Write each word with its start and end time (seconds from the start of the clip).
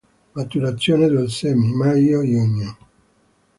Maturazione 0.33 1.07
dei 1.09 1.29
semi: 1.29 1.73
maggio-giugno. 1.75 2.77